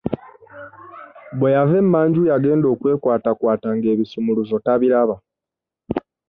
Bwe 1.37 1.49
yava 1.55 1.75
emmanju 1.81 2.21
yagenda 2.31 2.65
okwekwatakwata 2.73 3.67
nga 3.75 3.87
ebisumuluzo 3.93 4.55
tabiraba. 4.65 5.15